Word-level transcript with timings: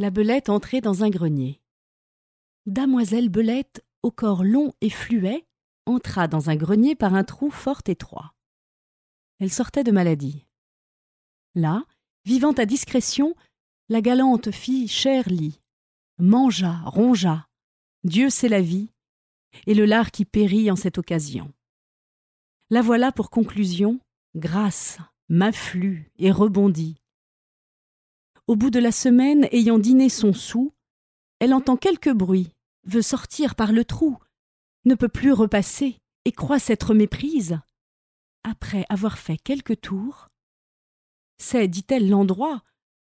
La 0.00 0.08
belette 0.08 0.48
entrait 0.48 0.80
dans 0.80 1.04
un 1.04 1.10
grenier. 1.10 1.60
Damoiselle 2.64 3.28
Belette, 3.28 3.84
au 4.02 4.10
corps 4.10 4.44
long 4.44 4.72
et 4.80 4.88
fluet, 4.88 5.46
entra 5.84 6.26
dans 6.26 6.48
un 6.48 6.56
grenier 6.56 6.94
par 6.94 7.14
un 7.14 7.22
trou 7.22 7.50
fort 7.50 7.82
étroit. 7.86 8.32
Elle 9.40 9.52
sortait 9.52 9.84
de 9.84 9.92
maladie. 9.92 10.46
Là, 11.54 11.84
vivant 12.24 12.52
à 12.52 12.64
discrétion, 12.64 13.34
la 13.90 14.00
galante 14.00 14.50
fille 14.52 14.88
cher 14.88 15.28
lit, 15.28 15.60
mangea, 16.18 16.80
rongea, 16.86 17.46
Dieu 18.02 18.30
sait 18.30 18.48
la 18.48 18.62
vie, 18.62 18.94
et 19.66 19.74
le 19.74 19.84
lard 19.84 20.12
qui 20.12 20.24
périt 20.24 20.70
en 20.70 20.76
cette 20.76 20.96
occasion. 20.96 21.52
La 22.70 22.80
voilà 22.80 23.12
pour 23.12 23.28
conclusion, 23.28 24.00
grâce, 24.34 24.96
m'afflue 25.28 26.10
et 26.16 26.32
rebondit. 26.32 26.96
Au 28.50 28.56
bout 28.56 28.70
de 28.70 28.80
la 28.80 28.90
semaine, 28.90 29.46
ayant 29.52 29.78
dîné 29.78 30.08
son 30.08 30.32
sou, 30.32 30.72
elle 31.38 31.54
entend 31.54 31.76
quelque 31.76 32.10
bruit, 32.10 32.50
veut 32.82 33.00
sortir 33.00 33.54
par 33.54 33.70
le 33.70 33.84
trou, 33.84 34.18
ne 34.84 34.96
peut 34.96 35.08
plus 35.08 35.30
repasser 35.30 36.00
et 36.24 36.32
croit 36.32 36.58
s'être 36.58 36.92
méprise. 36.92 37.60
Après 38.42 38.86
avoir 38.88 39.18
fait 39.18 39.36
quelques 39.36 39.80
tours, 39.80 40.30
c'est, 41.38 41.68
dit-elle, 41.68 42.08
l'endroit. 42.08 42.64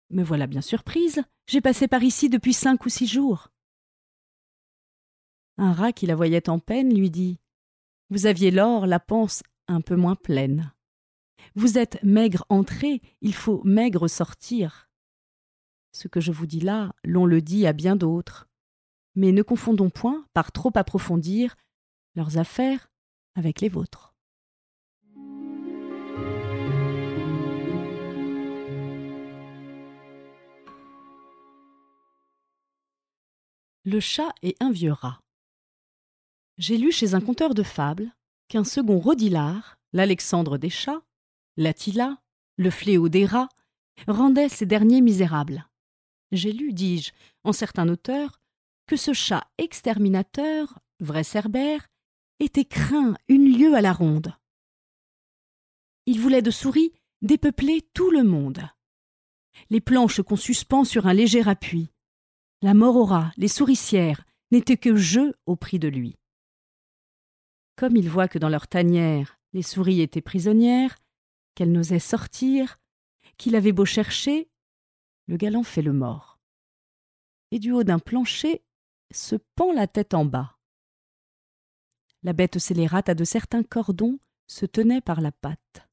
Me 0.09 0.23
voilà 0.23 0.47
bien 0.47 0.63
surprise. 0.63 1.23
J'ai 1.47 1.61
passé 1.61 1.87
par 1.87 2.03
ici 2.03 2.31
depuis 2.31 2.55
cinq 2.55 2.87
ou 2.87 2.89
six 2.89 3.07
jours. 3.07 3.49
Un 5.59 5.75
rat 5.75 5.93
qui 5.93 6.07
la 6.07 6.15
voyait 6.15 6.49
en 6.49 6.61
peine 6.61 6.95
lui 6.95 7.11
dit 7.11 7.39
Vous 8.09 8.25
aviez 8.25 8.51
l'or, 8.51 8.87
la 8.87 9.01
panse 9.01 9.43
un 9.69 9.83
peu 9.83 9.97
moins 9.97 10.17
pleine. 10.17 10.73
Vous 11.57 11.77
êtes 11.77 12.03
maigre 12.03 12.47
entrée, 12.49 13.03
il 13.21 13.35
faut 13.35 13.61
maigre 13.65 14.09
sortir. 14.09 14.86
Ce 15.97 16.09
que 16.09 16.21
je 16.21 16.31
vous 16.31 16.45
dis 16.45 16.61
là, 16.61 16.93
l'on 17.05 17.25
le 17.25 17.41
dit 17.41 17.67
à 17.67 17.73
bien 17.73 17.97
d'autres. 17.97 18.47
Mais 19.15 19.33
ne 19.33 19.41
confondons 19.41 19.89
point, 19.89 20.27
par 20.35 20.53
trop 20.53 20.71
approfondir, 20.75 21.57
leurs 22.15 22.37
affaires 22.37 22.91
avec 23.35 23.63
les 23.63 23.71
vôtres. 23.71 24.15
Le 33.85 34.01
chat 34.01 34.35
et 34.43 34.55
un 34.61 34.73
vieux 34.73 34.93
rat. 34.93 35.23
J'ai 36.59 36.77
lu 36.77 36.93
chez 36.93 37.15
un 37.15 37.23
conteur 37.23 37.55
de 37.55 37.63
fables 37.63 38.15
qu'un 38.49 38.65
second 38.65 38.99
Rodilard, 38.99 39.79
l'Alexandre 39.95 40.59
des 40.59 40.69
chats, 40.69 41.01
l'Attila, 41.57 42.19
le 42.59 42.69
fléau 42.69 43.09
des 43.09 43.25
rats, 43.25 43.49
rendait 44.07 44.51
ces 44.51 44.67
derniers 44.67 45.01
misérables. 45.01 45.67
J'ai 46.33 46.53
lu, 46.53 46.73
dis-je, 46.73 47.13
en 47.45 47.53
certains 47.53 47.89
auteurs, 47.89 48.41
que 48.87 48.97
ce 48.97 49.13
chat 49.13 49.47
exterminateur, 49.59 50.79
vrai 51.01 51.25
cerbère, 51.25 51.87
était 52.41 52.65
craint 52.65 53.15
une 53.29 53.57
lieue 53.57 53.75
à 53.75 53.81
la 53.81 53.93
ronde. 53.93 54.35
Il 56.07 56.21
voulait 56.21 56.43
de 56.43 56.51
souris 56.51 56.93
dépeupler 57.23 57.83
tout 57.95 58.11
le 58.11 58.23
monde. 58.23 58.69
Les 59.71 59.81
planches 59.81 60.21
qu'on 60.21 60.37
suspend 60.37 60.85
sur 60.85 61.07
un 61.07 61.15
léger 61.15 61.43
appui, 61.47 61.91
la 62.63 62.75
mort 62.75 62.97
au 62.97 63.09
les 63.37 63.49
souricières, 63.49 64.25
n'étaient 64.51 64.77
que 64.77 64.97
jeu 64.97 65.35
au 65.47 65.57
prix 65.57 65.79
de 65.79 65.89
lui. 65.89 66.17
Comme 67.77 67.97
il 67.97 68.09
voit 68.09 68.29
que 68.29 68.39
dans 68.39 68.49
leur 68.49 68.69
tanière 68.69 69.39
les 69.53 69.63
souris 69.63 70.03
étaient 70.03 70.21
prisonnières, 70.21 70.97
qu'elles 71.55 71.73
n'osaient 71.73 71.99
sortir, 71.99 72.79
qu'il 73.39 73.57
avait 73.57 73.73
beau 73.73 73.85
chercher, 73.85 74.51
le 75.27 75.37
galant 75.37 75.63
fait 75.63 75.83
le 75.83 75.93
mort. 75.93 76.39
Et 77.51 77.59
du 77.59 77.73
haut 77.73 77.85
d'un 77.85 77.99
plancher 77.99 78.63
se 79.13 79.37
pend 79.55 79.73
la 79.73 79.87
tête 79.87 80.15
en 80.15 80.25
bas. 80.25 80.57
La 82.23 82.33
bête 82.33 82.59
scélérate 82.59 83.09
à 83.09 83.15
de 83.15 83.25
certains 83.25 83.63
cordons 83.63 84.19
se 84.47 84.67
tenait 84.67 85.01
par 85.01 85.21
la 85.21 85.33
patte. 85.33 85.89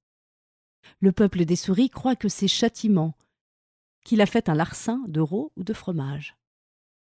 Le 1.00 1.12
peuple 1.12 1.46
des 1.46 1.56
souris 1.56 1.90
croit 1.90 2.16
que 2.16 2.30
c'est 2.30 2.48
châtiment, 2.48 3.16
qu'il 4.04 4.22
a 4.22 4.26
fait 4.26 4.50
un 4.50 4.56
larcin 4.56 5.04
de 5.08 5.22
rôt 5.22 5.52
ou 5.56 5.64
de 5.64 5.74
fromage 5.74 6.36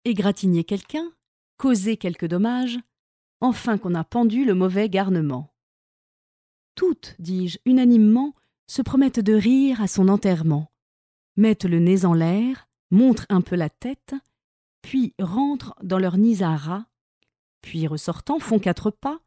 égratigner 0.06 0.64
quelqu'un, 0.64 1.12
causer 1.58 1.98
quelque 1.98 2.26
dommage, 2.26 2.80
enfin 3.42 3.78
qu'on 3.78 3.96
a 3.96 4.04
pendu 4.04 4.46
le 4.46 4.54
mauvais 4.54 4.90
garnement. 4.90 5.54
Toutes, 6.76 7.16
dis-je, 7.20 7.60
unanimement, 7.66 8.34
se 8.68 8.82
promettent 8.82 9.20
de 9.20 9.34
rire 9.34 9.82
à 9.82 9.88
son 9.88 10.10
enterrement, 10.10 10.72
mettent 11.36 11.66
le 11.66 11.80
nez 11.80 12.06
en 12.06 12.14
l'air, 12.14 12.68
montrent 12.92 13.26
un 13.30 13.42
peu 13.42 13.56
la 13.56 13.70
tête, 13.70 14.16
puis 14.82 15.14
rentrent 15.20 15.76
dans 15.82 16.00
leur 16.00 16.18
nid 16.18 16.44
à 16.44 16.56
rats, 16.56 16.86
puis 17.62 17.88
ressortant 17.88 18.40
font 18.40 18.60
quatre 18.60 18.92
pas, 18.92 19.20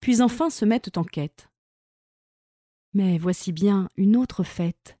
puis 0.00 0.20
enfin 0.20 0.50
se 0.50 0.64
mettent 0.64 0.96
en 0.98 1.04
quête. 1.04 1.48
Mais 2.92 3.18
voici 3.18 3.52
bien 3.52 3.88
une 3.96 4.16
autre 4.16 4.42
fête. 4.42 4.98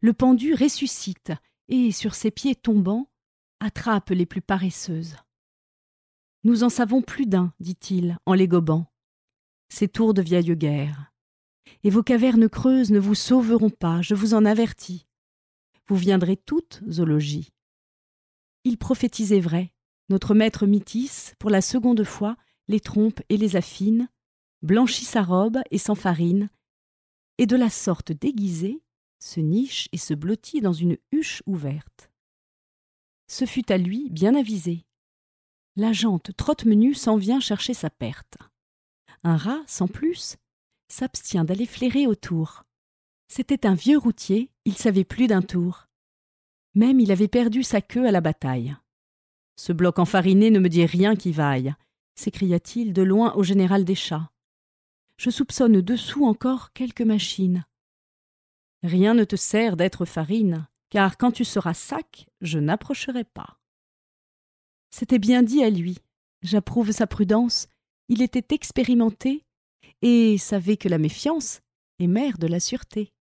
Le 0.00 0.12
pendu 0.12 0.54
ressuscite, 0.54 1.32
et 1.68 1.92
sur 1.92 2.14
ses 2.14 2.30
pieds 2.30 2.54
tombants, 2.54 3.08
attrape 3.60 4.10
les 4.10 4.26
plus 4.26 4.40
paresseuses. 4.40 5.16
Nous 6.44 6.62
en 6.62 6.68
savons 6.68 7.00
plus 7.00 7.26
d'un, 7.26 7.52
dit-il, 7.60 8.18
en 8.26 8.34
les 8.34 8.48
gobant. 8.48 8.86
Ces 9.70 9.88
tours 9.88 10.14
de 10.14 10.22
vieille 10.22 10.56
guerre. 10.56 11.10
Et 11.82 11.90
vos 11.90 12.02
cavernes 12.02 12.48
creuses 12.48 12.90
ne 12.90 12.98
vous 12.98 13.14
sauveront 13.14 13.70
pas, 13.70 14.02
je 14.02 14.14
vous 14.14 14.34
en 14.34 14.44
avertis. 14.44 15.06
Vous 15.88 15.96
viendrez 15.96 16.36
toutes, 16.36 16.82
zoologie. 16.88 17.52
Il 18.64 18.78
prophétisait 18.78 19.40
vrai. 19.40 19.72
Notre 20.08 20.34
maître 20.34 20.66
Mythis, 20.66 21.32
pour 21.38 21.50
la 21.50 21.60
seconde 21.60 22.04
fois, 22.04 22.36
les 22.68 22.80
trompe 22.80 23.20
et 23.28 23.36
les 23.36 23.56
affine, 23.56 24.08
blanchit 24.62 25.04
sa 25.04 25.22
robe 25.22 25.58
et 25.70 25.78
s'enfarine, 25.78 26.50
et 27.38 27.46
de 27.46 27.56
la 27.56 27.70
sorte 27.70 28.12
déguisée, 28.12 28.82
se 29.18 29.40
niche 29.40 29.88
et 29.92 29.98
se 29.98 30.14
blottit 30.14 30.60
dans 30.60 30.72
une 30.72 30.96
huche 31.12 31.42
ouverte 31.46 32.10
ce 33.34 33.46
fut 33.46 33.70
à 33.72 33.78
lui 33.78 34.10
bien 34.10 34.34
avisé. 34.34 34.86
La 35.76 35.92
jante 35.92 36.36
trotte-menu 36.36 36.94
s'en 36.94 37.16
vient 37.16 37.40
chercher 37.40 37.74
sa 37.74 37.90
perte. 37.90 38.38
Un 39.24 39.36
rat, 39.36 39.62
sans 39.66 39.88
plus, 39.88 40.36
s'abstient 40.88 41.44
d'aller 41.44 41.66
flairer 41.66 42.06
autour. 42.06 42.64
C'était 43.36 43.66
un 43.66 43.74
vieux 43.74 43.98
routier, 43.98 44.48
il 44.64 44.76
savait 44.76 45.02
plus 45.02 45.26
d'un 45.26 45.42
tour. 45.42 45.88
Même 46.76 47.00
il 47.00 47.10
avait 47.10 47.26
perdu 47.26 47.64
sa 47.64 47.80
queue 47.80 48.06
à 48.06 48.12
la 48.12 48.20
bataille. 48.20 48.76
Ce 49.56 49.72
bloc 49.72 49.98
enfariné 49.98 50.52
ne 50.52 50.60
me 50.60 50.68
dit 50.68 50.86
rien 50.86 51.16
qui 51.16 51.32
vaille, 51.32 51.74
s'écria-t-il 52.14 52.92
de 52.92 53.02
loin 53.02 53.34
au 53.34 53.42
général 53.42 53.84
des 53.84 53.96
chats. 53.96 54.30
Je 55.16 55.30
soupçonne 55.30 55.80
dessous 55.80 56.24
encore 56.24 56.72
quelques 56.74 57.00
machines. 57.00 57.64
Rien 58.84 59.14
ne 59.14 59.24
te 59.24 59.34
sert 59.34 59.76
d'être 59.76 60.04
farine 60.04 60.68
car 60.88 61.16
quand 61.16 61.32
tu 61.32 61.44
seras 61.44 61.74
sac, 61.74 62.28
je 62.40 62.60
n'approcherai 62.60 63.24
pas. 63.24 63.58
C'était 64.90 65.18
bien 65.18 65.42
dit 65.42 65.64
à 65.64 65.70
lui. 65.70 65.98
J'approuve 66.42 66.92
sa 66.92 67.08
prudence. 67.08 67.66
Il 68.08 68.22
était 68.22 68.54
expérimenté 68.54 69.44
et 70.02 70.38
savait 70.38 70.76
que 70.76 70.88
la 70.88 70.98
méfiance 70.98 71.62
est 71.98 72.06
mère 72.06 72.38
de 72.38 72.46
la 72.46 72.60
sûreté. 72.60 73.13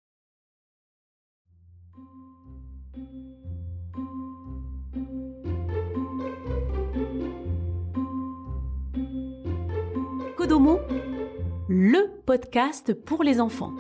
Le 11.70 12.10
podcast 12.26 12.94
pour 12.94 13.24
les 13.24 13.40
enfants. 13.40 13.72